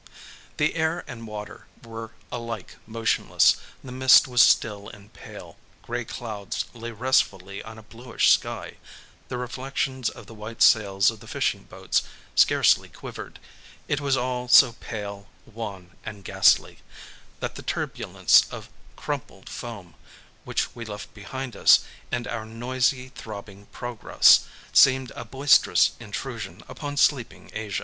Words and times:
The 0.57 0.73
air 0.73 1.03
and 1.05 1.27
water 1.27 1.67
were 1.85 2.09
alike 2.31 2.77
motionless, 2.87 3.57
the 3.83 3.91
mist 3.91 4.27
was 4.27 4.41
still 4.41 4.89
and 4.89 5.13
pale, 5.13 5.57
grey 5.83 6.05
clouds 6.05 6.65
lay 6.73 6.89
restfully 6.89 7.61
on 7.61 7.77
a 7.77 7.83
bluish 7.83 8.31
sky, 8.31 8.77
the 9.27 9.37
reflections 9.37 10.09
of 10.09 10.25
the 10.25 10.33
white 10.33 10.63
sails 10.63 11.11
of 11.11 11.19
the 11.19 11.27
fishing 11.27 11.65
boats 11.65 12.01
scarcely 12.33 12.89
quivered; 12.89 13.37
it 13.87 14.01
was 14.01 14.17
all 14.17 14.47
so 14.47 14.73
pale, 14.79 15.27
wan, 15.45 15.91
and 16.03 16.23
ghastly, 16.25 16.79
that 17.39 17.53
the 17.53 17.61
turbulence 17.61 18.47
of 18.49 18.71
crumpled 18.95 19.49
foam 19.49 19.93
which 20.45 20.75
we 20.75 20.83
left 20.83 21.13
behind 21.13 21.55
us, 21.55 21.81
and 22.11 22.27
our 22.27 22.43
noisy, 22.47 23.09
throbbing 23.09 23.67
progress, 23.67 24.47
seemed 24.73 25.11
a 25.11 25.23
boisterous 25.23 25.91
intrusion 25.99 26.63
upon 26.67 26.97
sleeping 26.97 27.51
Asia. 27.53 27.79